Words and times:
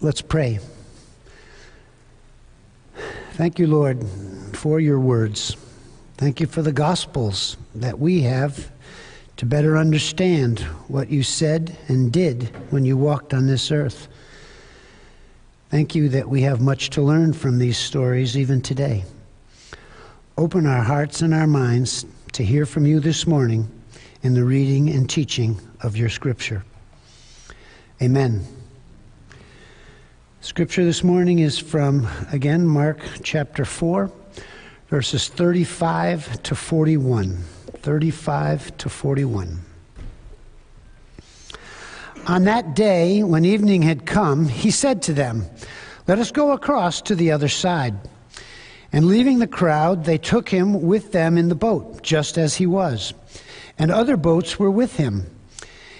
Let's 0.00 0.22
pray. 0.22 0.58
Thank 3.32 3.58
you, 3.58 3.66
Lord, 3.66 4.04
for 4.54 4.80
your 4.80 4.98
words. 4.98 5.56
Thank 6.16 6.40
you 6.40 6.46
for 6.46 6.62
the 6.62 6.72
Gospels 6.72 7.56
that 7.74 7.98
we 7.98 8.22
have 8.22 8.70
to 9.36 9.46
better 9.46 9.78
understand 9.78 10.60
what 10.88 11.10
you 11.10 11.22
said 11.22 11.76
and 11.88 12.12
did 12.12 12.54
when 12.70 12.84
you 12.84 12.96
walked 12.96 13.32
on 13.32 13.46
this 13.46 13.70
earth. 13.70 14.08
Thank 15.70 15.94
you 15.94 16.08
that 16.10 16.28
we 16.28 16.42
have 16.42 16.60
much 16.60 16.90
to 16.90 17.02
learn 17.02 17.32
from 17.32 17.58
these 17.58 17.78
stories 17.78 18.36
even 18.36 18.60
today. 18.60 19.04
Open 20.36 20.66
our 20.66 20.82
hearts 20.82 21.22
and 21.22 21.32
our 21.32 21.46
minds 21.46 22.04
to 22.32 22.44
hear 22.44 22.66
from 22.66 22.86
you 22.86 23.00
this 23.00 23.26
morning 23.26 23.70
in 24.22 24.34
the 24.34 24.44
reading 24.44 24.90
and 24.90 25.08
teaching 25.08 25.60
of 25.82 25.96
your 25.96 26.08
scripture. 26.08 26.64
Amen. 28.02 28.46
Scripture 30.42 30.86
this 30.86 31.04
morning 31.04 31.40
is 31.40 31.58
from, 31.58 32.08
again, 32.32 32.66
Mark 32.66 32.98
chapter 33.22 33.66
4, 33.66 34.10
verses 34.88 35.28
35 35.28 36.42
to 36.44 36.54
41. 36.54 37.36
35 37.82 38.76
to 38.78 38.88
41. 38.88 39.60
On 42.26 42.44
that 42.44 42.74
day, 42.74 43.22
when 43.22 43.44
evening 43.44 43.82
had 43.82 44.06
come, 44.06 44.48
he 44.48 44.70
said 44.70 45.02
to 45.02 45.12
them, 45.12 45.44
Let 46.08 46.18
us 46.18 46.30
go 46.30 46.52
across 46.52 47.02
to 47.02 47.14
the 47.14 47.32
other 47.32 47.48
side. 47.48 47.94
And 48.94 49.08
leaving 49.08 49.40
the 49.40 49.46
crowd, 49.46 50.06
they 50.06 50.18
took 50.18 50.48
him 50.48 50.80
with 50.80 51.12
them 51.12 51.36
in 51.36 51.50
the 51.50 51.54
boat, 51.54 52.02
just 52.02 52.38
as 52.38 52.56
he 52.56 52.64
was. 52.64 53.12
And 53.78 53.90
other 53.90 54.16
boats 54.16 54.58
were 54.58 54.70
with 54.70 54.96
him. 54.96 55.26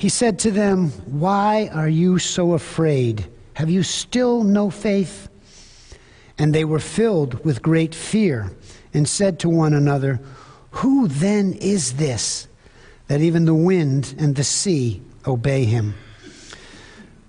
He 0.00 0.08
said 0.08 0.38
to 0.38 0.50
them, 0.50 0.92
Why 1.04 1.68
are 1.74 1.86
you 1.86 2.18
so 2.18 2.54
afraid? 2.54 3.26
Have 3.52 3.68
you 3.68 3.82
still 3.82 4.42
no 4.44 4.70
faith? 4.70 5.28
And 6.38 6.54
they 6.54 6.64
were 6.64 6.78
filled 6.78 7.44
with 7.44 7.60
great 7.60 7.94
fear 7.94 8.50
and 8.94 9.06
said 9.06 9.38
to 9.40 9.50
one 9.50 9.74
another, 9.74 10.18
Who 10.70 11.06
then 11.06 11.52
is 11.52 11.96
this 11.96 12.48
that 13.08 13.20
even 13.20 13.44
the 13.44 13.52
wind 13.52 14.14
and 14.16 14.34
the 14.34 14.42
sea 14.42 15.02
obey 15.26 15.66
him? 15.66 15.92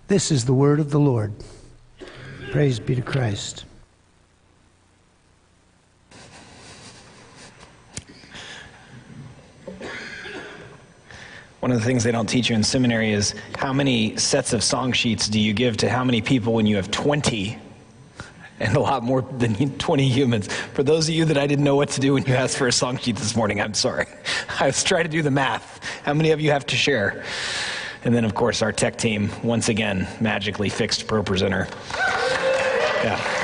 This 0.08 0.32
is 0.32 0.46
the 0.46 0.54
word 0.54 0.80
of 0.80 0.92
the 0.92 1.00
Lord. 1.00 1.34
Praise 2.52 2.80
be 2.80 2.96
to 2.96 3.02
Christ. 3.02 3.66
One 11.62 11.72
of 11.72 11.80
the 11.80 11.86
things 11.86 12.04
they 12.04 12.12
don't 12.12 12.28
teach 12.28 12.50
you 12.50 12.56
in 12.56 12.64
seminary 12.64 13.12
is 13.12 13.36
how 13.56 13.72
many 13.72 14.18
sets 14.18 14.52
of 14.52 14.64
song 14.64 14.94
sheets 14.94 15.30
do 15.30 15.40
you 15.40 15.54
give 15.54 15.78
to 15.78 15.90
how 15.90 16.04
many 16.04 16.20
people 16.20 16.54
when 16.54 16.66
you 16.66 16.76
have 16.76 16.90
20 16.90 17.58
and 18.60 18.76
a 18.76 18.80
lot 18.80 19.04
more 19.04 19.22
than 19.22 19.78
20 19.78 20.10
humans. 20.10 20.52
For 20.74 20.82
those 20.82 21.08
of 21.08 21.14
you 21.14 21.24
that 21.26 21.38
I 21.38 21.46
didn't 21.46 21.64
know 21.64 21.76
what 21.76 21.90
to 21.90 22.02
do 22.02 22.14
when 22.14 22.26
you 22.26 22.34
asked 22.34 22.58
for 22.58 22.68
a 22.68 22.72
song 22.72 22.98
sheet 22.98 23.16
this 23.16 23.36
morning, 23.36 23.62
I'm 23.62 23.76
sorry. 23.76 24.08
I 24.60 24.66
was 24.66 24.84
trying 24.84 25.04
to 25.04 25.10
do 25.10 25.22
the 25.22 25.32
math. 25.32 25.84
How 26.04 26.16
many 26.16 26.32
of 26.32 26.42
you 26.42 26.50
have 26.50 26.66
to 26.68 26.76
share? 26.76 27.24
And 28.04 28.16
then, 28.16 28.26
of 28.26 28.34
course, 28.34 28.64
our 28.64 28.72
tech 28.72 28.98
team, 28.98 29.30
once 29.44 29.70
again, 29.70 30.08
magically 30.20 30.70
fixed 30.70 31.06
ProPresenter. 31.06 31.70
Yeah. 33.04 33.41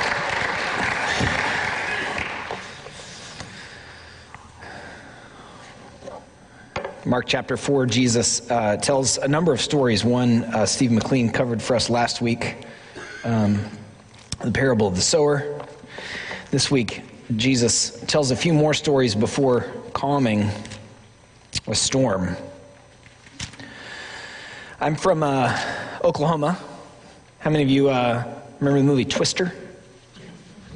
Mark 7.08 7.26
chapter 7.26 7.56
4, 7.56 7.86
Jesus 7.86 8.52
uh, 8.52 8.76
tells 8.76 9.18
a 9.18 9.30
number 9.30 9.54
of 9.54 9.62
stories. 9.62 10.04
One, 10.04 10.44
uh, 10.44 10.66
Steve 10.66 10.92
McLean 10.92 11.30
covered 11.30 11.62
for 11.62 11.74
us 11.74 11.90
last 11.90 12.22
week 12.22 12.58
um, 13.24 13.64
the 14.44 14.52
parable 14.52 14.88
of 14.88 14.96
the 14.96 15.02
sower. 15.02 15.66
This 16.52 16.70
week, 16.70 17.04
Jesus 17.38 18.04
tells 18.08 18.32
a 18.32 18.36
few 18.36 18.54
more 18.54 18.74
stories 18.74 19.16
before 19.16 19.72
calming 19.94 20.50
a 21.66 21.76
storm. 21.76 22.36
I'm 24.82 24.98
from 24.98 25.24
uh, 25.24 25.58
Oklahoma. 26.04 26.60
How 27.40 27.50
many 27.50 27.64
of 27.64 27.70
you 27.70 27.88
uh, 27.88 28.42
remember 28.60 28.80
the 28.80 28.86
movie 28.86 29.06
Twister? 29.06 29.54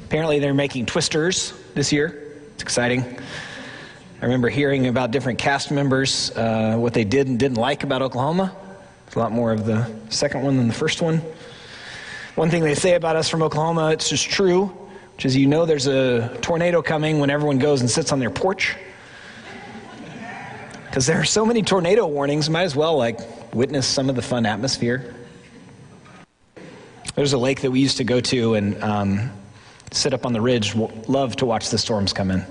Apparently, 0.06 0.38
they're 0.38 0.54
making 0.54 0.86
Twisters 0.86 1.52
this 1.74 1.92
year. 1.92 2.38
It's 2.54 2.62
exciting. 2.62 3.18
I 4.22 4.26
remember 4.26 4.48
hearing 4.48 4.86
about 4.86 5.10
different 5.10 5.40
cast 5.40 5.72
members, 5.72 6.30
uh, 6.36 6.76
what 6.76 6.94
they 6.94 7.02
did 7.02 7.26
and 7.26 7.40
didn't 7.40 7.56
like 7.56 7.82
about 7.82 8.02
Oklahoma. 8.02 8.54
It's 9.04 9.16
a 9.16 9.18
lot 9.18 9.32
more 9.32 9.50
of 9.50 9.66
the 9.66 9.90
second 10.10 10.42
one 10.44 10.56
than 10.56 10.68
the 10.68 10.74
first 10.74 11.02
one. 11.02 11.20
One 12.36 12.48
thing 12.48 12.62
they 12.62 12.76
say 12.76 12.94
about 12.94 13.16
us 13.16 13.28
from 13.28 13.42
Oklahoma, 13.42 13.90
it's 13.90 14.08
just 14.08 14.30
true, 14.30 14.66
which 15.16 15.26
is 15.26 15.36
you 15.36 15.48
know 15.48 15.66
there's 15.66 15.88
a 15.88 16.38
tornado 16.40 16.82
coming 16.82 17.18
when 17.18 17.30
everyone 17.30 17.58
goes 17.58 17.80
and 17.80 17.90
sits 17.90 18.12
on 18.12 18.20
their 18.20 18.30
porch. 18.30 18.76
Because 20.84 21.04
there 21.04 21.20
are 21.20 21.24
so 21.24 21.44
many 21.44 21.60
tornado 21.60 22.06
warnings, 22.06 22.48
might 22.48 22.62
as 22.62 22.76
well 22.76 22.96
like 22.96 23.18
witness 23.52 23.88
some 23.88 24.08
of 24.08 24.14
the 24.14 24.22
fun 24.22 24.46
atmosphere. 24.46 25.16
There's 27.16 27.32
a 27.32 27.38
lake 27.38 27.62
that 27.62 27.72
we 27.72 27.80
used 27.80 27.96
to 27.96 28.04
go 28.04 28.20
to 28.20 28.54
and 28.54 28.80
um, 28.84 29.32
sit 29.90 30.14
up 30.14 30.24
on 30.24 30.32
the 30.32 30.40
ridge, 30.40 30.76
love 30.76 31.34
to 31.36 31.44
watch 31.44 31.70
the 31.70 31.78
storms 31.78 32.12
come 32.12 32.30
in. 32.30 32.46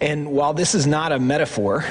And 0.00 0.30
while 0.30 0.54
this 0.54 0.74
is 0.74 0.86
not 0.86 1.12
a 1.12 1.18
metaphor, 1.18 1.84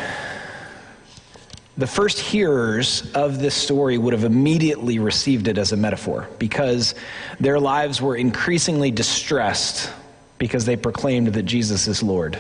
the 1.77 1.87
first 1.87 2.19
hearers 2.19 3.11
of 3.13 3.39
this 3.39 3.53
story 3.53 3.97
would 3.97 4.13
have 4.13 4.23
immediately 4.23 4.97
received 4.97 5.47
it 5.47 5.57
as 5.57 5.73
a 5.73 5.77
metaphor 5.77 6.27
because 6.39 6.95
their 7.39 7.59
lives 7.59 8.01
were 8.01 8.15
increasingly 8.15 8.89
distressed 8.89 9.91
because 10.39 10.65
they 10.65 10.75
proclaimed 10.75 11.27
that 11.27 11.43
Jesus 11.43 11.87
is 11.87 12.01
Lord. 12.01 12.39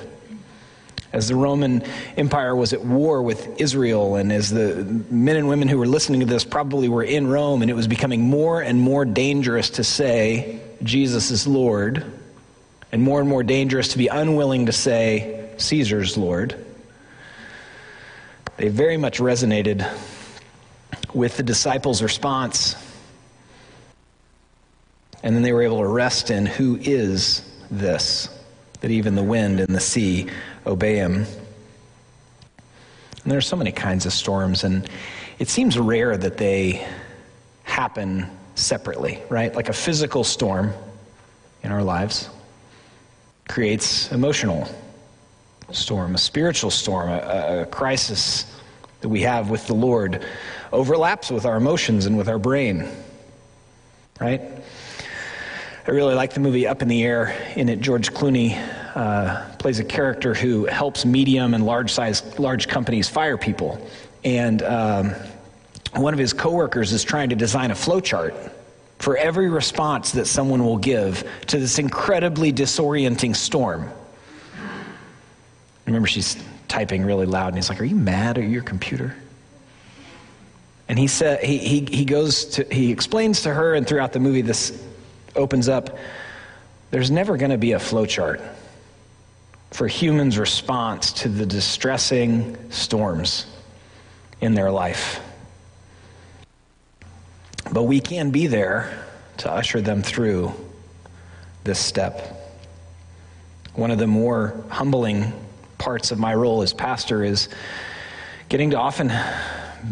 As 1.13 1.27
the 1.27 1.35
Roman 1.35 1.83
Empire 2.17 2.55
was 2.55 2.73
at 2.73 2.83
war 2.83 3.21
with 3.21 3.61
Israel, 3.61 4.15
and 4.15 4.31
as 4.31 4.49
the 4.49 4.83
men 5.09 5.35
and 5.35 5.47
women 5.47 5.67
who 5.67 5.77
were 5.77 5.87
listening 5.87 6.19
to 6.19 6.25
this 6.25 6.43
probably 6.43 6.89
were 6.89 7.03
in 7.03 7.27
Rome, 7.27 7.61
and 7.61 7.71
it 7.71 7.75
was 7.75 7.87
becoming 7.87 8.21
more 8.21 8.61
and 8.61 8.79
more 8.79 9.05
dangerous 9.05 9.69
to 9.71 9.83
say, 9.83 10.59
Jesus 10.83 11.31
is 11.31 11.47
Lord, 11.47 12.03
and 12.91 13.01
more 13.01 13.19
and 13.19 13.29
more 13.29 13.43
dangerous 13.43 13.89
to 13.89 13.97
be 13.97 14.07
unwilling 14.07 14.65
to 14.65 14.71
say, 14.71 15.36
Caesar's 15.57 16.17
Lord. 16.17 16.65
They 18.57 18.69
very 18.69 18.97
much 18.97 19.19
resonated 19.19 19.87
with 21.13 21.37
the 21.37 21.43
disciples' 21.43 22.01
response. 22.01 22.75
And 25.23 25.35
then 25.35 25.43
they 25.43 25.53
were 25.53 25.63
able 25.63 25.79
to 25.79 25.87
rest 25.87 26.31
in 26.31 26.45
who 26.45 26.77
is 26.81 27.41
this, 27.69 28.29
that 28.81 28.91
even 28.91 29.15
the 29.15 29.23
wind 29.23 29.59
and 29.59 29.75
the 29.75 29.79
sea 29.79 30.29
obey 30.65 30.95
him. 30.95 31.25
And 33.23 33.31
there 33.31 33.37
are 33.37 33.41
so 33.41 33.55
many 33.55 33.71
kinds 33.71 34.05
of 34.05 34.13
storms, 34.13 34.63
and 34.63 34.89
it 35.39 35.49
seems 35.49 35.77
rare 35.77 36.15
that 36.15 36.37
they 36.37 36.87
happen 37.63 38.29
separately, 38.55 39.21
right? 39.29 39.53
Like 39.53 39.69
a 39.69 39.73
physical 39.73 40.23
storm 40.23 40.73
in 41.63 41.71
our 41.71 41.83
lives 41.83 42.29
creates 43.47 44.11
emotional 44.11 44.67
storm, 45.71 46.15
a 46.15 46.17
spiritual 46.17 46.71
storm, 46.71 47.09
a, 47.09 47.61
a 47.61 47.65
crisis 47.65 48.45
that 49.01 49.09
we 49.09 49.21
have 49.21 49.49
with 49.49 49.67
the 49.67 49.73
Lord 49.73 50.25
overlaps 50.71 51.29
with 51.29 51.45
our 51.45 51.57
emotions 51.57 52.05
and 52.05 52.17
with 52.17 52.27
our 52.27 52.39
brain. 52.39 52.87
Right? 54.19 54.41
I 55.87 55.91
really 55.91 56.15
like 56.15 56.33
the 56.33 56.39
movie 56.39 56.67
Up 56.67 56.81
in 56.81 56.87
the 56.87 57.03
Air. 57.03 57.35
In 57.55 57.69
it, 57.69 57.79
George 57.79 58.11
Clooney 58.11 58.57
uh, 58.95 59.47
plays 59.55 59.79
a 59.79 59.83
character 59.83 60.33
who 60.33 60.65
helps 60.65 61.05
medium 61.05 61.53
and 61.53 61.65
large 61.65 61.93
size, 61.93 62.37
large 62.39 62.67
companies 62.67 63.07
fire 63.07 63.37
people. 63.37 63.79
And 64.23 64.63
um, 64.63 65.15
one 65.93 66.13
of 66.13 66.19
his 66.19 66.33
coworkers 66.33 66.91
is 66.91 67.03
trying 67.03 67.29
to 67.29 67.35
design 67.35 67.71
a 67.71 67.75
flowchart 67.75 68.51
for 68.99 69.15
every 69.15 69.47
response 69.47 70.11
that 70.13 70.25
someone 70.25 70.65
will 70.65 70.77
give 70.77 71.29
to 71.47 71.59
this 71.59 71.77
incredibly 71.79 72.51
disorienting 72.51 73.35
storm 73.35 73.91
remember 75.87 76.07
she's 76.07 76.37
typing 76.67 77.05
really 77.05 77.25
loud, 77.25 77.47
and 77.47 77.55
he's 77.55 77.69
like, 77.69 77.81
Are 77.81 77.85
you 77.85 77.95
mad 77.95 78.37
at 78.37 78.47
your 78.47 78.63
computer? 78.63 79.15
And 80.89 80.97
he 80.97 81.07
said 81.07 81.43
he, 81.43 81.57
he, 81.57 81.85
he 81.85 82.05
goes 82.05 82.45
to 82.45 82.67
he 82.71 82.91
explains 82.91 83.41
to 83.41 83.53
her, 83.53 83.73
and 83.73 83.87
throughout 83.87 84.13
the 84.13 84.19
movie 84.19 84.41
this 84.41 84.83
opens 85.35 85.67
up. 85.67 85.97
There's 86.91 87.11
never 87.11 87.35
going 87.35 87.51
to 87.51 87.57
be 87.57 87.73
a 87.73 87.79
flowchart 87.79 88.41
for 89.71 89.87
humans' 89.87 90.37
response 90.37 91.11
to 91.11 91.29
the 91.29 91.45
distressing 91.45 92.57
storms 92.71 93.45
in 94.39 94.53
their 94.53 94.71
life. 94.71 95.19
But 97.71 97.83
we 97.83 97.99
can 97.99 98.31
be 98.31 98.47
there 98.47 99.05
to 99.37 99.51
usher 99.51 99.81
them 99.81 100.01
through 100.01 100.53
this 101.65 101.79
step. 101.79 102.33
One 103.75 103.91
of 103.91 103.99
the 103.99 104.07
more 104.07 104.63
humbling 104.69 105.33
parts 105.77 106.11
of 106.11 106.19
my 106.19 106.33
role 106.33 106.61
as 106.61 106.73
pastor 106.73 107.23
is 107.23 107.49
getting 108.49 108.71
to 108.71 108.79
often 108.79 109.11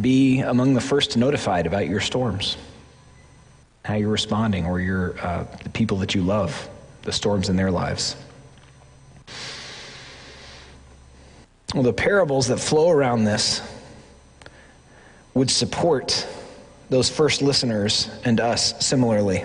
be 0.02 0.40
among 0.40 0.74
the 0.74 0.82
first 0.82 1.18
notified 1.18 1.68
about 1.68 1.88
your 1.88 2.00
storms, 2.00 2.58
how 3.84 3.96
you're 3.96 4.10
responding, 4.10 4.66
or 4.66 4.80
your, 4.80 5.18
uh, 5.20 5.46
the 5.64 5.70
people 5.70 5.98
that 5.98 6.16
you 6.16 6.22
love, 6.22 6.70
the 7.04 7.12
storms 7.12 7.50
in 7.50 7.56
their 7.56 7.72
lives. 7.72 8.16
Well, 11.74 11.84
the 11.84 11.94
parables 11.94 12.48
that 12.48 12.58
flow 12.58 12.90
around 12.90 13.26
this 13.26 13.62
would 15.34 15.52
support 15.52 16.26
those 16.90 17.10
first 17.10 17.42
listeners 17.42 18.10
and 18.24 18.40
us 18.40 18.86
similarly. 18.86 19.44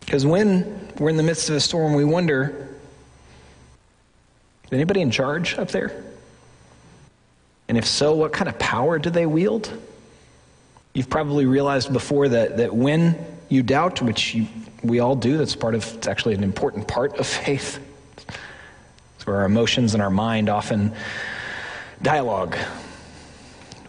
Because 0.00 0.26
when 0.26 0.88
we're 0.98 1.10
in 1.10 1.16
the 1.16 1.22
midst 1.22 1.48
of 1.48 1.54
a 1.54 1.60
storm, 1.60 1.94
we 1.94 2.04
wonder 2.04 2.67
is 4.68 4.72
anybody 4.74 5.00
in 5.00 5.10
charge 5.10 5.58
up 5.58 5.68
there? 5.68 6.04
And 7.68 7.78
if 7.78 7.86
so, 7.86 8.14
what 8.14 8.32
kind 8.32 8.48
of 8.48 8.58
power 8.58 8.98
do 8.98 9.08
they 9.08 9.24
wield? 9.24 9.72
You've 10.92 11.08
probably 11.08 11.46
realized 11.46 11.90
before 11.90 12.28
that, 12.28 12.58
that 12.58 12.74
when 12.74 13.16
you 13.48 13.62
doubt, 13.62 14.02
which 14.02 14.34
you, 14.34 14.46
we 14.82 15.00
all 15.00 15.16
do, 15.16 15.38
that's 15.38 15.56
part 15.56 15.74
of, 15.74 15.94
it's 15.96 16.06
actually 16.06 16.34
an 16.34 16.44
important 16.44 16.86
part 16.86 17.16
of 17.16 17.26
faith. 17.44 17.78
It's 19.16 19.26
where 19.26 19.36
our 19.36 19.44
emotions 19.46 19.94
and 19.94 20.02
our 20.02 20.10
mind 20.10 20.50
often 20.50 20.92
dialogue. 22.02 22.56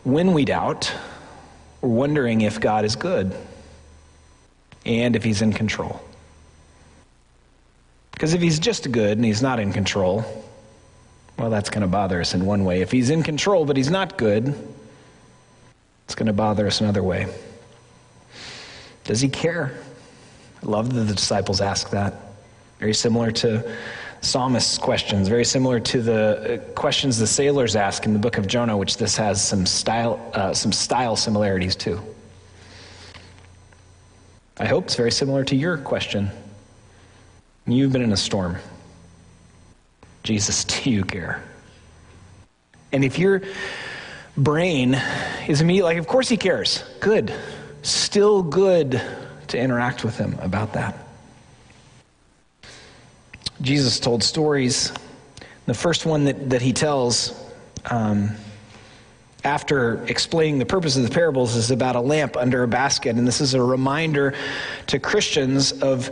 When 0.05 0.31
we 0.31 0.45
doubt, 0.45 0.93
we're 1.81 1.89
wondering 1.89 2.41
if 2.41 2.61
God 2.61 2.85
is 2.85 2.95
good 2.95 3.35
and 4.85 5.15
if 5.17 5.25
he's 5.25 5.41
in 5.41 5.51
control. 5.51 6.01
Because 8.11 8.33
if 8.33 8.41
he's 8.41 8.59
just 8.59 8.91
good 8.91 9.17
and 9.17 9.25
he's 9.25 9.41
not 9.41 9.59
in 9.59 9.71
control, 9.71 10.25
well, 11.39 11.49
that's 11.49 11.69
going 11.69 11.81
to 11.81 11.87
bother 11.87 12.19
us 12.19 12.33
in 12.33 12.45
one 12.45 12.65
way. 12.65 12.81
If 12.81 12.91
he's 12.91 13.09
in 13.09 13.23
control 13.23 13.65
but 13.65 13.77
he's 13.77 13.89
not 13.89 14.17
good, 14.17 14.53
it's 16.03 16.13
going 16.13 16.27
to 16.27 16.33
bother 16.33 16.67
us 16.67 16.81
another 16.81 17.01
way. 17.01 17.27
Does 19.05 19.21
he 19.21 19.29
care? 19.29 19.73
I 20.61 20.65
love 20.65 20.93
that 20.93 21.01
the 21.01 21.13
disciples 21.13 21.61
ask 21.61 21.91
that. 21.91 22.13
Very 22.79 22.93
similar 22.93 23.31
to 23.31 23.73
psalmist's 24.21 24.77
questions, 24.77 25.29
very 25.29 25.45
similar 25.45 25.79
to 25.79 26.01
the 26.01 26.55
uh, 26.55 26.57
questions 26.73 27.17
the 27.17 27.27
sailors 27.27 27.77
ask 27.77 28.05
in 28.05 28.11
the 28.11 28.19
book 28.19 28.37
of 28.37 28.45
Jonah, 28.45 28.75
which 28.75 28.97
this 28.97 29.15
has 29.15 29.41
some 29.41 29.65
style, 29.65 30.19
uh, 30.33 30.53
some 30.53 30.73
style 30.73 31.15
similarities 31.15 31.75
to. 31.77 32.01
I 34.57 34.65
hope 34.65 34.85
it's 34.85 34.95
very 34.95 35.11
similar 35.11 35.45
to 35.45 35.55
your 35.55 35.77
question. 35.77 36.31
You've 37.65 37.93
been 37.93 38.01
in 38.01 38.11
a 38.11 38.17
storm. 38.17 38.57
Jesus, 40.23 40.63
do 40.65 40.89
you 40.89 41.03
care? 41.03 41.43
And 42.91 43.03
if 43.05 43.19
your 43.19 43.41
brain 44.35 44.95
is 45.47 45.61
immediately 45.61 45.93
like, 45.93 45.99
of 45.99 46.07
course 46.07 46.29
he 46.29 46.37
cares, 46.37 46.83
good. 46.99 47.33
Still 47.81 48.43
good 48.43 49.01
to 49.47 49.59
interact 49.59 50.03
with 50.03 50.17
him 50.17 50.37
about 50.41 50.73
that. 50.73 50.97
Jesus 53.61 53.99
told 53.99 54.23
stories. 54.23 54.93
The 55.65 55.73
first 55.73 56.05
one 56.05 56.25
that, 56.25 56.49
that 56.49 56.61
he 56.61 56.73
tells 56.73 57.37
um, 57.85 58.31
after 59.43 60.03
explaining 60.05 60.59
the 60.59 60.65
purpose 60.65 60.97
of 60.97 61.03
the 61.03 61.09
parables 61.09 61.55
is 61.55 61.71
about 61.71 61.95
a 61.95 62.01
lamp 62.01 62.37
under 62.37 62.63
a 62.63 62.67
basket. 62.67 63.15
And 63.15 63.27
this 63.27 63.41
is 63.41 63.53
a 63.53 63.61
reminder 63.61 64.33
to 64.87 64.99
Christians 64.99 65.71
of 65.81 66.07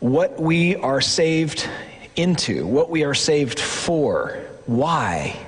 what 0.00 0.40
we 0.40 0.76
are 0.76 1.00
saved 1.00 1.68
into, 2.18 2.66
what 2.66 2.90
we 2.90 3.04
are 3.04 3.14
saved 3.14 3.60
for, 3.60 4.38
why. 4.66 5.38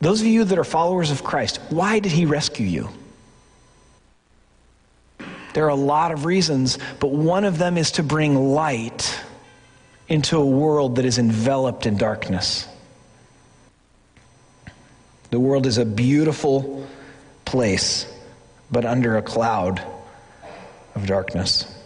Those 0.00 0.20
of 0.20 0.26
you 0.26 0.44
that 0.44 0.58
are 0.58 0.64
followers 0.64 1.10
of 1.10 1.22
Christ, 1.22 1.60
why 1.70 1.98
did 1.98 2.12
he 2.12 2.24
rescue 2.24 2.66
you? 2.66 2.88
There 5.54 5.64
are 5.64 5.70
a 5.70 5.74
lot 5.74 6.12
of 6.12 6.24
reasons, 6.24 6.78
but 7.00 7.10
one 7.10 7.44
of 7.44 7.58
them 7.58 7.76
is 7.76 7.92
to 7.92 8.02
bring 8.02 8.34
light 8.52 9.20
into 10.08 10.38
a 10.38 10.46
world 10.46 10.96
that 10.96 11.04
is 11.04 11.18
enveloped 11.18 11.84
in 11.86 11.96
darkness. 11.96 12.66
The 15.30 15.40
world 15.40 15.66
is 15.66 15.78
a 15.78 15.84
beautiful 15.84 16.86
place, 17.44 18.06
but 18.70 18.84
under 18.84 19.16
a 19.16 19.22
cloud 19.22 19.82
of 20.94 21.06
darkness. 21.06 21.77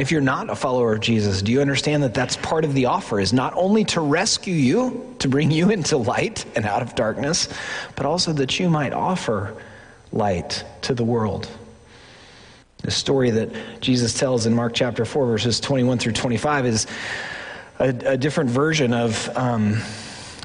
If 0.00 0.10
you're 0.10 0.22
not 0.22 0.48
a 0.48 0.56
follower 0.56 0.94
of 0.94 1.00
Jesus, 1.00 1.42
do 1.42 1.52
you 1.52 1.60
understand 1.60 2.02
that 2.04 2.14
that's 2.14 2.34
part 2.38 2.64
of 2.64 2.72
the 2.72 2.86
offer 2.86 3.20
is 3.20 3.34
not 3.34 3.52
only 3.54 3.84
to 3.84 4.00
rescue 4.00 4.54
you, 4.54 5.14
to 5.18 5.28
bring 5.28 5.50
you 5.50 5.68
into 5.68 5.98
light 5.98 6.46
and 6.56 6.64
out 6.64 6.80
of 6.80 6.94
darkness, 6.94 7.50
but 7.96 8.06
also 8.06 8.32
that 8.32 8.58
you 8.58 8.70
might 8.70 8.94
offer 8.94 9.54
light 10.10 10.64
to 10.80 10.94
the 10.94 11.04
world. 11.04 11.50
The 12.78 12.90
story 12.90 13.28
that 13.28 13.82
Jesus 13.82 14.18
tells 14.18 14.46
in 14.46 14.54
Mark 14.54 14.72
chapter 14.72 15.04
4, 15.04 15.26
verses 15.26 15.60
21 15.60 15.98
through 15.98 16.12
25, 16.12 16.64
is 16.64 16.86
a, 17.78 17.88
a 17.88 18.16
different 18.16 18.48
version 18.48 18.94
of, 18.94 19.28
um, 19.36 19.82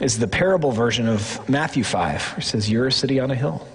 is 0.02 0.20
the 0.20 0.28
parable 0.28 0.74
version 0.74 1.08
of 1.08 1.48
Matthew 1.48 1.86
5. 1.86 2.36
It 2.40 2.44
says, 2.44 2.70
You're 2.70 2.88
a 2.88 2.92
city 2.92 3.22
on 3.22 3.32
a 3.32 3.36
hill. 3.36 3.66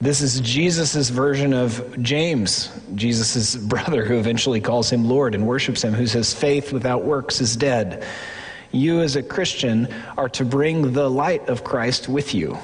This 0.00 0.20
is 0.20 0.38
Jesus' 0.40 1.08
version 1.08 1.52
of 1.52 2.00
James, 2.00 2.70
Jesus' 2.94 3.56
brother, 3.56 4.04
who 4.04 4.18
eventually 4.18 4.60
calls 4.60 4.90
him 4.90 5.08
Lord 5.08 5.34
and 5.34 5.44
worships 5.44 5.82
him, 5.82 5.92
who 5.92 6.06
says, 6.06 6.32
Faith 6.32 6.72
without 6.72 7.04
works 7.04 7.40
is 7.40 7.56
dead. 7.56 8.04
You, 8.70 9.00
as 9.00 9.16
a 9.16 9.24
Christian, 9.24 9.88
are 10.16 10.28
to 10.30 10.44
bring 10.44 10.92
the 10.92 11.10
light 11.10 11.48
of 11.48 11.64
Christ 11.64 12.08
with 12.08 12.32
you 12.32 12.58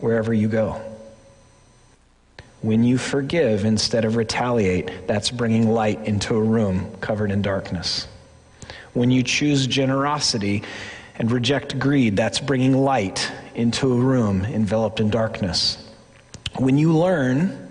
wherever 0.00 0.34
you 0.34 0.48
go. 0.48 0.80
When 2.62 2.82
you 2.82 2.98
forgive 2.98 3.64
instead 3.64 4.04
of 4.04 4.16
retaliate, 4.16 5.06
that's 5.06 5.30
bringing 5.30 5.70
light 5.70 6.04
into 6.04 6.34
a 6.34 6.42
room 6.42 6.90
covered 7.00 7.30
in 7.30 7.42
darkness. 7.42 8.08
When 8.92 9.12
you 9.12 9.22
choose 9.22 9.68
generosity 9.68 10.64
and 11.14 11.30
reject 11.30 11.78
greed, 11.78 12.16
that's 12.16 12.40
bringing 12.40 12.76
light 12.76 13.30
into 13.54 13.92
a 13.92 13.96
room 13.96 14.44
enveloped 14.44 14.98
in 14.98 15.10
darkness. 15.10 15.89
When 16.56 16.78
you 16.78 16.96
learn 16.96 17.70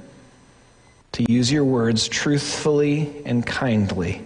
to 1.14 1.32
use 1.32 1.52
your 1.52 1.66
words 1.66 2.08
truthfully 2.08 3.24
and 3.26 3.46
kindly 3.46 4.22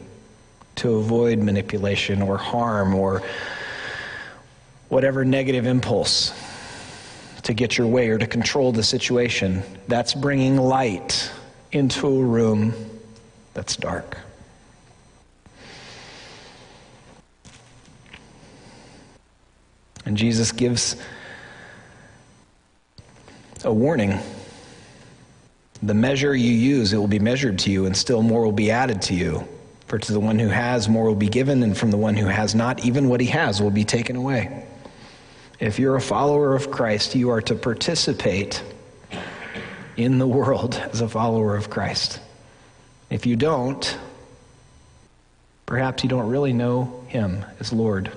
to 0.76 0.96
avoid 0.96 1.40
manipulation 1.40 2.22
or 2.22 2.38
harm 2.38 2.94
or 2.96 3.22
whatever 4.90 5.26
negative 5.26 5.66
impulse 5.66 6.34
to 7.44 7.54
get 7.54 7.78
your 7.78 7.88
way 7.88 8.10
or 8.10 8.18
to 8.18 8.28
control 8.28 8.72
the 8.72 8.84
situation. 8.84 9.64
That's 9.88 10.14
bringing 10.14 10.58
light 10.58 11.32
into 11.72 12.08
a 12.08 12.24
room 12.24 12.74
that's 13.54 13.76
dark. 13.76 14.18
And 20.06 20.18
Jesus 20.18 20.52
gives 20.52 20.96
a 23.64 23.74
warning. 23.74 24.20
The 25.84 25.94
measure 25.94 26.34
you 26.34 26.52
use, 26.52 26.94
it 26.94 26.98
will 26.98 27.08
be 27.08 27.20
measured 27.20 27.60
to 27.60 27.72
you, 27.72 27.86
and 27.86 27.96
still 27.96 28.22
more 28.22 28.42
will 28.42 28.54
be 28.54 28.72
added 28.72 29.02
to 29.04 29.14
you. 29.14 29.46
For 29.88 30.00
to 30.00 30.14
the 30.14 30.20
one 30.20 30.40
who 30.40 30.48
has, 30.48 30.88
more 30.88 31.06
will 31.06 31.16
be 31.16 31.28
given, 31.28 31.62
and 31.62 31.78
from 31.78 31.92
the 31.92 31.98
one 31.98 32.16
who 32.16 32.28
has 32.28 32.56
not, 32.56 32.86
even 32.86 33.10
what 33.10 33.20
he 33.20 33.28
has 33.28 33.62
will 33.62 33.70
be 33.70 33.84
taken 33.84 34.16
away. 34.16 34.66
If 35.60 35.80
you're 35.80 35.98
a 35.98 36.02
follower 36.02 36.56
of 36.56 36.72
Christ, 36.72 37.16
you 37.16 37.32
are 37.32 37.42
to 37.42 37.56
participate 37.56 38.64
in 39.98 40.20
the 40.20 40.28
world 40.28 40.76
as 40.76 41.02
a 41.02 41.10
follower 41.10 41.58
of 41.58 41.70
Christ. 41.70 42.22
If 43.10 43.26
you 43.26 43.36
don't, 43.36 43.98
perhaps 45.66 46.02
you 46.04 46.10
don't 46.10 46.30
really 46.30 46.54
know 46.54 47.04
Him 47.10 47.44
as 47.60 47.74
Lord. 47.74 48.10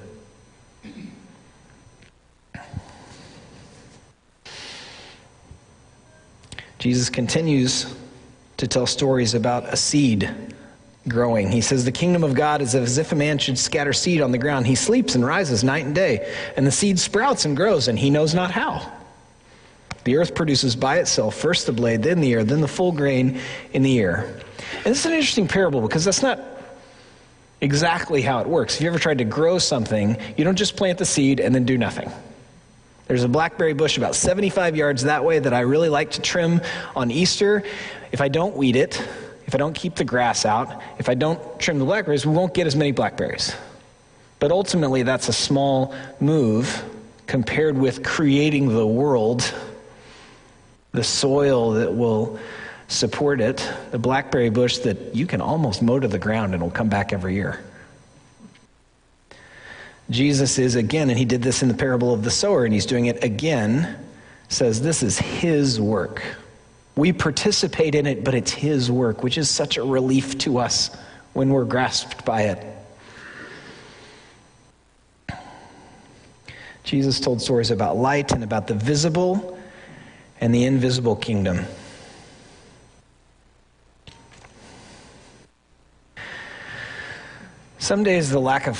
Jesus 6.86 7.10
continues 7.10 7.92
to 8.58 8.68
tell 8.68 8.86
stories 8.86 9.34
about 9.34 9.64
a 9.64 9.76
seed 9.76 10.32
growing. 11.08 11.50
He 11.50 11.60
says, 11.60 11.84
The 11.84 11.90
kingdom 11.90 12.22
of 12.22 12.34
God 12.34 12.62
is 12.62 12.76
as 12.76 12.96
if 12.96 13.10
a 13.10 13.16
man 13.16 13.38
should 13.38 13.58
scatter 13.58 13.92
seed 13.92 14.20
on 14.20 14.30
the 14.30 14.38
ground. 14.38 14.68
He 14.68 14.76
sleeps 14.76 15.16
and 15.16 15.26
rises 15.26 15.64
night 15.64 15.84
and 15.84 15.96
day, 15.96 16.32
and 16.56 16.64
the 16.64 16.70
seed 16.70 17.00
sprouts 17.00 17.44
and 17.44 17.56
grows, 17.56 17.88
and 17.88 17.98
he 17.98 18.08
knows 18.08 18.34
not 18.34 18.52
how. 18.52 18.88
The 20.04 20.16
earth 20.16 20.36
produces 20.36 20.76
by 20.76 20.98
itself 20.98 21.34
first 21.34 21.66
the 21.66 21.72
blade, 21.72 22.04
then 22.04 22.20
the 22.20 22.28
ear, 22.28 22.44
then 22.44 22.60
the 22.60 22.68
full 22.68 22.92
grain 22.92 23.40
in 23.72 23.82
the 23.82 23.92
ear. 23.94 24.40
And 24.84 24.84
this 24.84 25.00
is 25.00 25.06
an 25.06 25.12
interesting 25.12 25.48
parable 25.48 25.80
because 25.80 26.04
that's 26.04 26.22
not 26.22 26.38
exactly 27.60 28.22
how 28.22 28.38
it 28.38 28.46
works. 28.46 28.76
If 28.76 28.82
you 28.82 28.86
ever 28.86 29.00
tried 29.00 29.18
to 29.18 29.24
grow 29.24 29.58
something, 29.58 30.16
you 30.36 30.44
don't 30.44 30.54
just 30.54 30.76
plant 30.76 30.98
the 30.98 31.04
seed 31.04 31.40
and 31.40 31.52
then 31.52 31.64
do 31.64 31.76
nothing. 31.76 32.12
There's 33.06 33.22
a 33.22 33.28
blackberry 33.28 33.72
bush 33.72 33.96
about 33.98 34.14
75 34.14 34.76
yards 34.76 35.04
that 35.04 35.24
way 35.24 35.38
that 35.38 35.54
I 35.54 35.60
really 35.60 35.88
like 35.88 36.12
to 36.12 36.20
trim 36.20 36.60
on 36.96 37.10
Easter. 37.10 37.62
If 38.10 38.20
I 38.20 38.28
don't 38.28 38.56
weed 38.56 38.74
it, 38.74 39.00
if 39.46 39.54
I 39.54 39.58
don't 39.58 39.74
keep 39.74 39.94
the 39.94 40.04
grass 40.04 40.44
out, 40.44 40.82
if 40.98 41.08
I 41.08 41.14
don't 41.14 41.60
trim 41.60 41.78
the 41.78 41.84
blackberries, 41.84 42.26
we 42.26 42.34
won't 42.34 42.52
get 42.52 42.66
as 42.66 42.74
many 42.74 42.90
blackberries. 42.90 43.54
But 44.40 44.50
ultimately, 44.50 45.04
that's 45.04 45.28
a 45.28 45.32
small 45.32 45.94
move 46.20 46.84
compared 47.26 47.78
with 47.78 48.04
creating 48.04 48.68
the 48.68 48.86
world, 48.86 49.54
the 50.92 51.04
soil 51.04 51.72
that 51.72 51.94
will 51.94 52.38
support 52.88 53.40
it, 53.40 53.68
the 53.92 53.98
blackberry 53.98 54.50
bush 54.50 54.78
that 54.78 55.14
you 55.14 55.26
can 55.26 55.40
almost 55.40 55.80
mow 55.80 56.00
to 56.00 56.08
the 56.08 56.18
ground 56.18 56.54
and 56.54 56.62
will 56.62 56.70
come 56.70 56.88
back 56.88 57.12
every 57.12 57.34
year. 57.34 57.60
Jesus 60.10 60.58
is 60.58 60.76
again, 60.76 61.10
and 61.10 61.18
he 61.18 61.24
did 61.24 61.42
this 61.42 61.62
in 61.62 61.68
the 61.68 61.74
parable 61.74 62.14
of 62.14 62.22
the 62.22 62.30
sower, 62.30 62.64
and 62.64 62.72
he's 62.72 62.86
doing 62.86 63.06
it 63.06 63.24
again, 63.24 63.96
says 64.48 64.80
this 64.80 65.02
is 65.02 65.18
his 65.18 65.80
work. 65.80 66.22
We 66.94 67.12
participate 67.12 67.94
in 67.94 68.06
it, 68.06 68.24
but 68.24 68.34
it's 68.34 68.52
his 68.52 68.90
work, 68.90 69.22
which 69.22 69.36
is 69.36 69.50
such 69.50 69.76
a 69.76 69.82
relief 69.82 70.38
to 70.38 70.58
us 70.58 70.96
when 71.32 71.50
we're 71.50 71.64
grasped 71.64 72.24
by 72.24 72.42
it. 72.42 72.64
Jesus 76.84 77.18
told 77.18 77.42
stories 77.42 77.72
about 77.72 77.96
light 77.96 78.30
and 78.30 78.44
about 78.44 78.68
the 78.68 78.74
visible 78.74 79.58
and 80.40 80.54
the 80.54 80.64
invisible 80.64 81.16
kingdom. 81.16 81.66
Some 87.78 88.04
days, 88.04 88.30
the 88.30 88.40
lack 88.40 88.68
of 88.68 88.76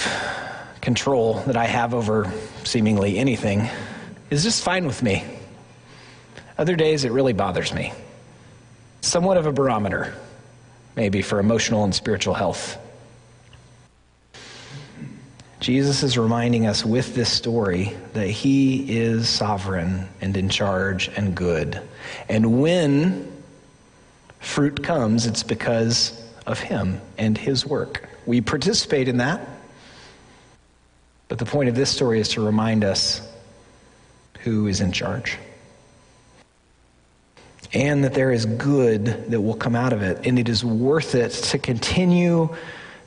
control 0.86 1.40
that 1.46 1.56
I 1.56 1.64
have 1.64 1.94
over 1.94 2.32
seemingly 2.62 3.18
anything 3.18 3.68
is 4.30 4.44
just 4.44 4.62
fine 4.62 4.86
with 4.86 5.02
me. 5.02 5.24
Other 6.58 6.76
days, 6.76 7.04
it 7.04 7.10
really 7.10 7.32
bothers 7.32 7.74
me. 7.74 7.92
Somewhat 9.00 9.36
of 9.36 9.46
a 9.46 9.52
barometer, 9.52 10.14
maybe, 10.94 11.22
for 11.22 11.40
emotional 11.40 11.82
and 11.82 11.92
spiritual 11.92 12.34
health. 12.34 12.78
Jesus 15.58 16.04
is 16.04 16.16
reminding 16.16 16.66
us 16.68 16.84
with 16.84 17.16
this 17.16 17.32
story 17.32 17.96
that 18.12 18.28
he 18.28 18.96
is 18.96 19.28
sovereign 19.28 20.08
and 20.20 20.36
in 20.36 20.48
charge 20.48 21.08
and 21.16 21.34
good. 21.34 21.82
And 22.28 22.60
when 22.60 23.32
fruit 24.38 24.84
comes, 24.84 25.26
it's 25.26 25.42
because 25.42 26.22
of 26.46 26.60
him 26.60 27.00
and 27.18 27.36
his 27.36 27.66
work. 27.66 28.08
We 28.24 28.40
participate 28.40 29.08
in 29.08 29.16
that. 29.16 29.55
But 31.28 31.38
the 31.38 31.44
point 31.44 31.68
of 31.68 31.74
this 31.74 31.90
story 31.90 32.20
is 32.20 32.28
to 32.30 32.40
remind 32.40 32.84
us 32.84 33.20
who 34.40 34.66
is 34.66 34.80
in 34.80 34.92
charge. 34.92 35.38
And 37.72 38.04
that 38.04 38.14
there 38.14 38.30
is 38.30 38.46
good 38.46 39.30
that 39.30 39.40
will 39.40 39.56
come 39.56 39.74
out 39.74 39.92
of 39.92 40.02
it. 40.02 40.24
And 40.24 40.38
it 40.38 40.48
is 40.48 40.64
worth 40.64 41.14
it 41.14 41.30
to 41.30 41.58
continue 41.58 42.54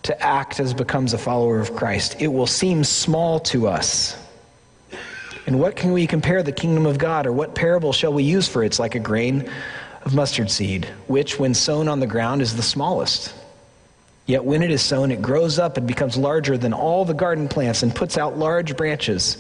to 0.04 0.22
act 0.22 0.60
as 0.60 0.74
becomes 0.74 1.14
a 1.14 1.18
follower 1.18 1.60
of 1.60 1.76
Christ. 1.76 2.18
It 2.20 2.28
will 2.28 2.48
seem 2.48 2.84
small 2.84 3.40
to 3.42 3.68
us. 3.68 4.18
And 5.48 5.60
what 5.60 5.76
can 5.76 5.94
we 5.94 6.06
compare 6.06 6.44
the 6.44 6.52
kingdom 6.52 6.86
of 6.86 6.98
God, 6.98 7.26
or 7.26 7.32
what 7.32 7.56
parable 7.56 7.92
shall 7.92 8.14
we 8.14 8.24
use 8.24 8.48
for 8.48 8.64
it? 8.64 8.68
It's 8.68 8.80
like 8.80 8.96
a 8.96 9.00
grain 9.00 9.50
of 10.04 10.14
mustard 10.14 10.52
seed, 10.52 10.86
which, 11.08 11.40
when 11.40 11.54
sown 11.54 11.88
on 11.88 12.00
the 12.00 12.08
ground, 12.08 12.42
is 12.42 12.56
the 12.56 12.62
smallest. 12.62 13.34
Yet 14.30 14.46
when 14.46 14.62
it 14.62 14.70
is 14.70 14.84
sown, 14.84 15.10
it 15.10 15.24
grows 15.24 15.58
up 15.58 15.78
and 15.78 15.88
becomes 15.88 16.16
larger 16.16 16.56
than 16.56 16.72
all 16.72 17.04
the 17.04 17.16
garden 17.16 17.48
plants 17.48 17.82
and 17.82 17.96
puts 17.96 18.16
out 18.16 18.38
large 18.38 18.78
branches 18.78 19.40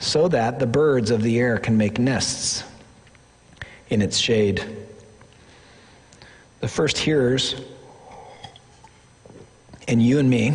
so 0.00 0.26
that 0.26 0.58
the 0.58 0.66
birds 0.66 1.12
of 1.12 1.22
the 1.22 1.38
air 1.38 1.56
can 1.56 1.76
make 1.76 2.00
nests 2.00 2.64
in 3.90 4.02
its 4.02 4.18
shade. 4.18 4.60
The 6.58 6.66
first 6.66 6.98
hearers, 6.98 7.62
and 9.86 10.02
you 10.02 10.18
and 10.18 10.28
me, 10.28 10.52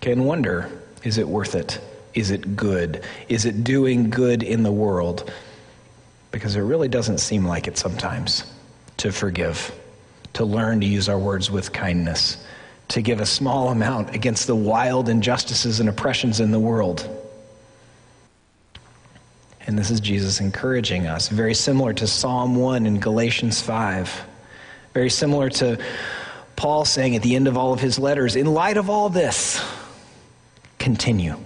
can 0.00 0.22
wonder 0.22 0.70
is 1.02 1.18
it 1.18 1.26
worth 1.26 1.56
it? 1.56 1.80
Is 2.14 2.30
it 2.30 2.54
good? 2.54 3.02
Is 3.28 3.44
it 3.44 3.64
doing 3.64 4.08
good 4.08 4.44
in 4.44 4.62
the 4.62 4.70
world? 4.70 5.32
Because 6.30 6.54
it 6.54 6.60
really 6.60 6.88
doesn't 6.88 7.18
seem 7.18 7.44
like 7.44 7.66
it 7.66 7.76
sometimes 7.76 8.44
to 8.98 9.10
forgive 9.10 9.72
to 10.34 10.44
learn 10.44 10.80
to 10.80 10.86
use 10.86 11.08
our 11.08 11.18
words 11.18 11.50
with 11.50 11.72
kindness, 11.72 12.44
to 12.88 13.02
give 13.02 13.20
a 13.20 13.26
small 13.26 13.68
amount 13.68 14.14
against 14.14 14.46
the 14.46 14.54
wild 14.54 15.08
injustices 15.08 15.80
and 15.80 15.88
oppressions 15.88 16.40
in 16.40 16.50
the 16.50 16.60
world. 16.60 17.08
And 19.66 19.78
this 19.78 19.90
is 19.90 20.00
Jesus 20.00 20.40
encouraging 20.40 21.06
us, 21.06 21.28
very 21.28 21.54
similar 21.54 21.92
to 21.94 22.06
Psalm 22.06 22.56
1 22.56 22.86
and 22.86 23.02
Galatians 23.02 23.60
5. 23.60 24.24
Very 24.94 25.10
similar 25.10 25.50
to 25.50 25.78
Paul 26.56 26.84
saying 26.84 27.14
at 27.14 27.22
the 27.22 27.36
end 27.36 27.46
of 27.46 27.56
all 27.56 27.72
of 27.72 27.80
his 27.80 27.98
letters, 27.98 28.34
in 28.34 28.46
light 28.46 28.78
of 28.78 28.88
all 28.88 29.10
this, 29.10 29.62
continue. 30.78 31.36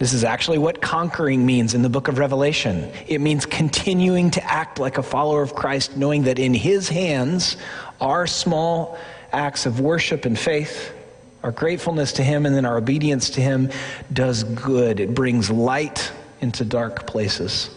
This 0.00 0.14
is 0.14 0.24
actually 0.24 0.56
what 0.56 0.80
conquering 0.80 1.44
means 1.44 1.74
in 1.74 1.82
the 1.82 1.90
book 1.90 2.08
of 2.08 2.18
Revelation. 2.18 2.90
It 3.06 3.20
means 3.20 3.44
continuing 3.44 4.30
to 4.30 4.42
act 4.42 4.78
like 4.78 4.96
a 4.96 5.02
follower 5.02 5.42
of 5.42 5.54
Christ, 5.54 5.94
knowing 5.94 6.22
that 6.22 6.38
in 6.38 6.54
His 6.54 6.88
hands, 6.88 7.58
our 8.00 8.26
small 8.26 8.96
acts 9.30 9.66
of 9.66 9.78
worship 9.78 10.24
and 10.24 10.38
faith, 10.38 10.94
our 11.42 11.52
gratefulness 11.52 12.14
to 12.14 12.22
Him, 12.22 12.46
and 12.46 12.56
then 12.56 12.64
our 12.64 12.78
obedience 12.78 13.28
to 13.30 13.42
Him 13.42 13.68
does 14.10 14.42
good. 14.42 15.00
It 15.00 15.14
brings 15.14 15.50
light 15.50 16.10
into 16.40 16.64
dark 16.64 17.06
places. 17.06 17.68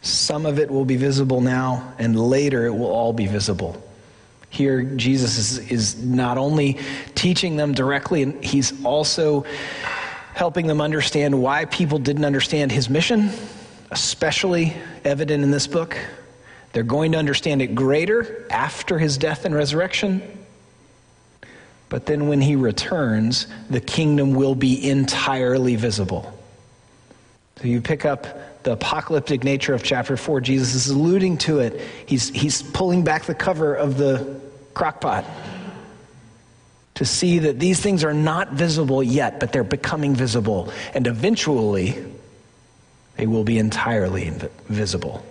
Some 0.00 0.46
of 0.46 0.58
it 0.58 0.68
will 0.68 0.84
be 0.84 0.96
visible 0.96 1.40
now, 1.40 1.94
and 1.96 2.18
later 2.18 2.66
it 2.66 2.74
will 2.74 2.90
all 2.90 3.12
be 3.12 3.28
visible. 3.28 3.80
Here, 4.52 4.82
Jesus 4.82 5.38
is, 5.38 5.58
is 5.70 6.04
not 6.04 6.36
only 6.36 6.78
teaching 7.14 7.56
them 7.56 7.72
directly, 7.72 8.22
and 8.22 8.44
he's 8.44 8.84
also 8.84 9.46
helping 10.34 10.66
them 10.66 10.82
understand 10.82 11.42
why 11.42 11.64
people 11.64 11.98
didn't 11.98 12.26
understand 12.26 12.70
his 12.70 12.90
mission, 12.90 13.30
especially 13.90 14.74
evident 15.06 15.42
in 15.42 15.50
this 15.50 15.66
book. 15.66 15.96
They're 16.74 16.82
going 16.82 17.12
to 17.12 17.18
understand 17.18 17.62
it 17.62 17.74
greater 17.74 18.46
after 18.50 18.98
his 18.98 19.16
death 19.16 19.46
and 19.46 19.54
resurrection. 19.54 20.20
But 21.88 22.04
then 22.04 22.28
when 22.28 22.42
he 22.42 22.54
returns, 22.54 23.46
the 23.70 23.80
kingdom 23.80 24.34
will 24.34 24.54
be 24.54 24.86
entirely 24.86 25.76
visible. 25.76 26.30
So 27.56 27.68
you 27.68 27.80
pick 27.80 28.04
up 28.04 28.26
the 28.64 28.72
apocalyptic 28.72 29.44
nature 29.44 29.74
of 29.74 29.82
chapter 29.82 30.16
4, 30.16 30.40
Jesus 30.40 30.74
is 30.74 30.88
alluding 30.88 31.38
to 31.38 31.60
it. 31.60 31.80
He's, 32.06 32.28
he's 32.28 32.62
pulling 32.62 33.04
back 33.04 33.24
the 33.24 33.34
cover 33.34 33.74
of 33.74 33.96
the 33.96 34.40
crockpot 34.74 35.24
to 36.94 37.04
see 37.04 37.40
that 37.40 37.58
these 37.58 37.80
things 37.80 38.04
are 38.04 38.14
not 38.14 38.52
visible 38.52 39.02
yet, 39.02 39.40
but 39.40 39.52
they're 39.52 39.64
becoming 39.64 40.14
visible. 40.14 40.72
And 40.94 41.06
eventually, 41.06 42.04
they 43.16 43.26
will 43.26 43.44
be 43.44 43.58
entirely 43.58 44.30
visible. 44.68 45.24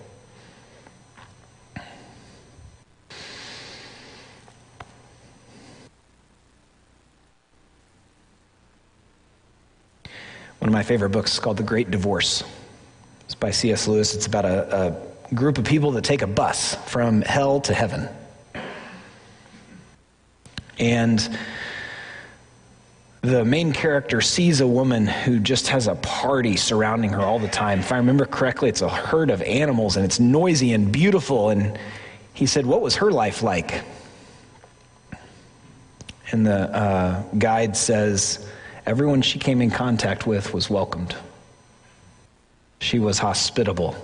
One 10.60 10.70
of 10.70 10.74
my 10.74 10.84
favorite 10.84 11.10
books 11.10 11.34
is 11.34 11.40
called 11.40 11.58
The 11.58 11.64
Great 11.64 11.90
Divorce. 11.90 12.44
By 13.42 13.50
C.S. 13.50 13.88
Lewis. 13.88 14.14
It's 14.14 14.28
about 14.28 14.46
a, 14.46 14.96
a 15.32 15.36
group 15.36 15.58
of 15.58 15.66
people 15.66 15.92
that 15.94 16.04
take 16.04 16.22
a 16.22 16.28
bus 16.28 16.76
from 16.88 17.24
hell 17.24 17.60
to 17.62 17.74
heaven. 17.74 18.08
And 20.78 21.38
the 23.22 23.44
main 23.44 23.74
character 23.74 24.22
sees 24.22 24.62
a 24.62 24.68
woman 24.68 25.08
who 25.08 25.40
just 25.40 25.70
has 25.70 25.88
a 25.88 25.96
party 25.96 26.56
surrounding 26.56 27.10
her 27.14 27.22
all 27.22 27.40
the 27.40 27.48
time. 27.48 27.80
If 27.80 27.92
I 27.92 27.98
remember 27.98 28.26
correctly, 28.28 28.70
it's 28.70 28.84
a 28.84 28.90
herd 28.90 29.32
of 29.32 29.42
animals 29.42 29.96
and 29.98 30.06
it's 30.06 30.20
noisy 30.20 30.74
and 30.74 30.92
beautiful. 30.92 31.50
And 31.50 31.80
he 32.36 32.46
said, 32.46 32.68
What 32.68 32.82
was 32.82 32.96
her 32.98 33.10
life 33.10 33.42
like? 33.42 33.84
And 36.32 36.46
the 36.46 36.76
uh, 36.76 37.24
guide 37.40 37.76
says, 37.76 38.48
Everyone 38.86 39.24
she 39.24 39.40
came 39.40 39.64
in 39.64 39.72
contact 39.72 40.28
with 40.28 40.54
was 40.54 40.70
welcomed. 40.70 41.16
She 42.92 43.00
was 43.00 43.20
hospitable. 43.20 43.96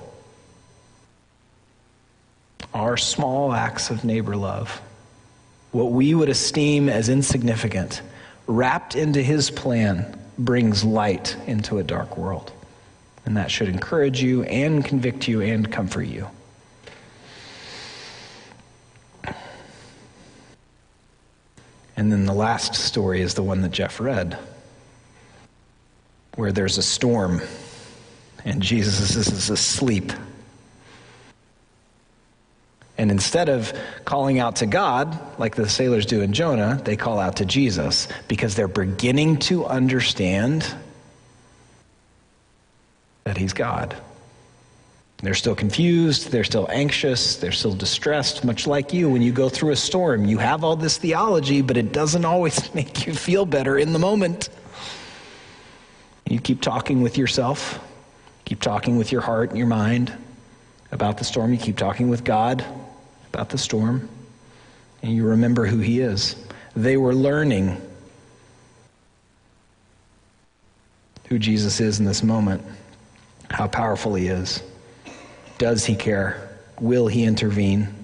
Our 2.74 2.96
small 2.96 3.52
acts 3.52 3.90
of 3.90 4.06
neighbor 4.06 4.38
love, 4.38 4.82
what 5.74 5.92
we 5.92 6.16
would 6.16 6.30
esteem 6.30 6.88
as 6.88 7.10
insignificant, 7.10 8.02
wrapped 8.46 8.96
into 8.96 9.22
his 9.22 9.52
plan, 9.52 10.18
brings 10.38 10.86
light 10.86 11.36
into 11.48 11.80
a 11.80 11.84
dark 11.84 12.18
world. 12.18 12.54
And 13.26 13.36
that 13.36 13.52
should 13.52 13.68
encourage 13.68 14.22
you 14.22 14.44
and 14.44 14.86
convict 14.86 15.28
you 15.28 15.42
and 15.42 15.70
comfort 15.70 16.04
you. 16.04 16.30
And 21.98 22.10
then 22.10 22.26
the 22.26 22.34
last 22.34 22.74
story 22.74 23.20
is 23.20 23.34
the 23.34 23.44
one 23.44 23.64
that 23.64 23.72
Jeff 23.72 24.00
read, 24.00 24.38
where 26.36 26.54
there's 26.54 26.78
a 26.78 26.84
storm 26.84 27.42
and 28.48 28.62
Jesus 28.62 29.18
is 29.18 29.50
asleep. 29.50 30.14
And 32.98 33.12
instead 33.12 33.50
of 33.50 33.74
calling 34.06 34.40
out 34.40 34.56
to 34.58 34.66
God, 34.66 35.20
like 35.38 35.56
the 35.56 35.68
sailors 35.68 36.06
do 36.06 36.22
in 36.22 36.32
Jonah, 36.32 36.82
they 36.84 36.96
call 36.96 37.20
out 37.20 37.36
to 37.36 37.46
Jesus 37.46 38.08
because 38.30 38.56
they're 38.56 38.70
beginning 38.70 39.38
to 39.40 39.66
understand 39.66 40.66
that 43.26 43.36
He's 43.36 43.52
God. 43.52 43.96
They're 45.18 45.34
still 45.34 45.56
confused, 45.56 46.32
they're 46.32 46.46
still 46.46 46.70
anxious, 46.72 47.36
they're 47.36 47.52
still 47.52 47.74
distressed, 47.74 48.46
much 48.46 48.66
like 48.66 48.94
you 48.94 49.10
when 49.10 49.22
you 49.22 49.34
go 49.34 49.50
through 49.50 49.72
a 49.72 49.76
storm. 49.76 50.26
You 50.26 50.38
have 50.38 50.64
all 50.64 50.78
this 50.78 50.98
theology, 50.98 51.62
but 51.62 51.76
it 51.76 51.92
doesn't 51.92 52.24
always 52.24 52.74
make 52.74 53.06
you 53.06 53.14
feel 53.14 53.46
better 53.46 53.78
in 53.78 53.92
the 53.92 54.00
moment. 54.00 54.48
You 56.30 56.40
keep 56.40 56.62
talking 56.62 57.02
with 57.02 57.18
yourself, 57.18 57.80
keep 58.48 58.62
talking 58.62 58.98
with 58.98 59.12
your 59.12 59.20
heart 59.20 59.50
and 59.50 59.58
your 59.58 59.68
mind 59.68 60.14
about 60.94 61.18
the 61.18 61.26
storm, 61.26 61.52
you 61.52 61.58
keep 61.58 61.76
talking 61.76 62.08
with 62.08 62.24
God 62.24 62.64
about 63.34 63.50
the 63.50 63.58
storm, 63.58 64.08
and 65.04 65.14
you 65.14 65.26
remember 65.26 65.66
who 65.66 65.80
He 65.80 66.00
is. 66.00 66.38
They 66.74 66.96
were 66.96 67.14
learning 67.14 67.82
who 71.28 71.38
Jesus 71.38 71.82
is 71.82 72.00
in 72.00 72.06
this 72.06 72.24
moment, 72.24 72.64
how 73.50 73.68
powerful 73.68 74.16
He 74.16 74.28
is. 74.28 74.64
Does 75.58 75.84
he 75.84 75.96
care? 75.96 76.50
Will 76.80 77.08
he 77.08 77.26
intervene? 77.26 77.97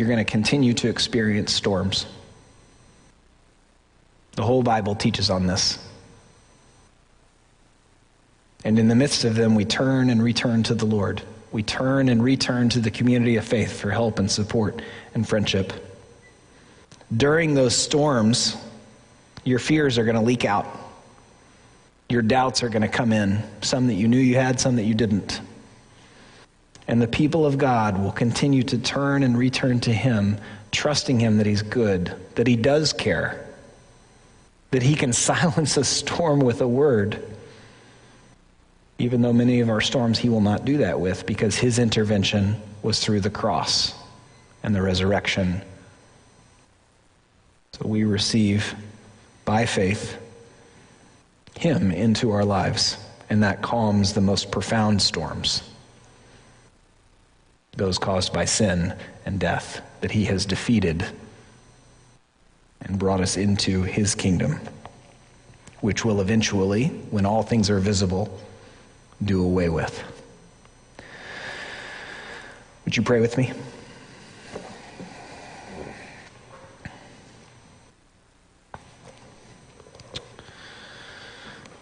You're 0.00 0.08
going 0.08 0.24
to 0.24 0.24
continue 0.24 0.72
to 0.72 0.88
experience 0.88 1.52
storms. 1.52 2.06
The 4.32 4.42
whole 4.42 4.62
Bible 4.62 4.94
teaches 4.94 5.28
on 5.28 5.46
this. 5.46 5.78
And 8.64 8.78
in 8.78 8.88
the 8.88 8.94
midst 8.94 9.26
of 9.26 9.34
them, 9.34 9.54
we 9.54 9.66
turn 9.66 10.08
and 10.08 10.22
return 10.22 10.62
to 10.62 10.74
the 10.74 10.86
Lord 10.86 11.20
we 11.52 11.62
turn 11.62 12.08
and 12.08 12.22
return 12.22 12.68
to 12.70 12.80
the 12.80 12.90
community 12.90 13.36
of 13.36 13.44
faith 13.44 13.78
for 13.78 13.90
help 13.90 14.18
and 14.18 14.30
support 14.30 14.82
and 15.14 15.28
friendship. 15.28 15.72
During 17.16 17.54
those 17.54 17.76
storms, 17.76 18.56
your 19.44 19.58
fears 19.58 19.98
are 19.98 20.04
going 20.04 20.16
to 20.16 20.22
leak 20.22 20.44
out. 20.44 20.66
Your 22.08 22.22
doubts 22.22 22.62
are 22.62 22.68
going 22.68 22.82
to 22.82 22.88
come 22.88 23.12
in, 23.12 23.42
some 23.62 23.88
that 23.88 23.94
you 23.94 24.06
knew 24.08 24.18
you 24.18 24.36
had, 24.36 24.60
some 24.60 24.76
that 24.76 24.84
you 24.84 24.94
didn't. 24.94 25.40
And 26.90 27.00
the 27.00 27.08
people 27.08 27.46
of 27.46 27.56
God 27.56 28.02
will 28.02 28.12
continue 28.12 28.64
to 28.64 28.76
turn 28.76 29.22
and 29.22 29.38
return 29.38 29.80
to 29.80 29.92
Him, 29.92 30.36
trusting 30.72 31.20
Him 31.20 31.38
that 31.38 31.46
He's 31.46 31.62
good, 31.62 32.14
that 32.34 32.46
He 32.46 32.56
does 32.56 32.92
care, 32.92 33.46
that 34.72 34.82
He 34.82 34.94
can 34.94 35.12
silence 35.14 35.78
a 35.78 35.84
storm 35.84 36.40
with 36.40 36.60
a 36.60 36.68
word 36.68 37.24
even 39.00 39.22
though 39.22 39.32
many 39.32 39.60
of 39.60 39.70
our 39.70 39.80
storms 39.80 40.18
he 40.18 40.28
will 40.28 40.42
not 40.42 40.66
do 40.66 40.76
that 40.76 41.00
with 41.00 41.24
because 41.24 41.56
his 41.56 41.78
intervention 41.78 42.60
was 42.82 43.00
through 43.00 43.20
the 43.20 43.30
cross 43.30 43.94
and 44.62 44.74
the 44.74 44.82
resurrection. 44.82 45.62
So 47.72 47.88
we 47.88 48.04
receive 48.04 48.74
by 49.46 49.64
faith 49.64 50.18
him 51.56 51.90
into 51.90 52.30
our 52.30 52.44
lives, 52.44 52.98
and 53.30 53.42
that 53.42 53.62
calms 53.62 54.12
the 54.12 54.20
most 54.20 54.50
profound 54.50 55.00
storms, 55.00 55.62
those 57.80 57.96
caused 57.96 58.30
by 58.34 58.44
sin 58.44 58.94
and 59.24 59.40
death 59.40 59.80
that 60.02 60.10
he 60.10 60.26
has 60.26 60.44
defeated 60.44 61.02
and 62.82 62.98
brought 62.98 63.22
us 63.22 63.38
into 63.38 63.82
his 63.82 64.14
kingdom, 64.14 64.60
which 65.80 66.04
will 66.04 66.20
eventually, 66.20 66.88
when 67.10 67.24
all 67.24 67.42
things 67.42 67.70
are 67.70 67.80
visible, 67.80 68.38
do 69.24 69.42
away 69.42 69.70
with. 69.70 70.04
Would 72.84 72.98
you 72.98 73.02
pray 73.02 73.20
with 73.20 73.38
me? 73.38 73.50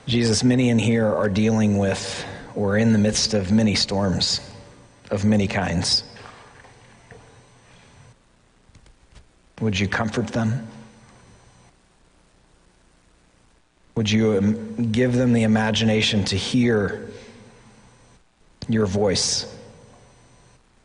Jesus, 0.07 0.45
many 0.45 0.69
in 0.69 0.79
here 0.79 1.13
are 1.13 1.29
dealing 1.29 1.77
with 1.77 2.25
or 2.55 2.77
in 2.77 2.93
the 2.93 2.99
midst 3.01 3.35
of 3.35 3.51
many 3.51 3.75
storms 3.75 4.41
of 5.11 5.25
many 5.25 5.47
kinds. 5.47 6.05
Would 9.61 9.79
you 9.79 9.89
comfort 9.89 10.29
them? 10.29 10.67
Would 13.97 14.11
you 14.11 14.39
um, 14.39 14.93
give 14.93 15.15
them 15.15 15.33
the 15.33 15.43
imagination 15.43 16.25
to 16.27 16.37
hear 16.37 17.09
your 18.69 18.87
voice, 18.87 19.57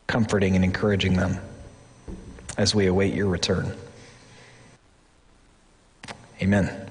comforting 0.08 0.56
and 0.56 0.64
encouraging 0.64 1.16
them 1.16 1.40
as 2.58 2.74
we 2.74 2.88
await 2.88 3.14
your 3.14 3.28
return. 3.28 3.76
Amen. 6.42 6.83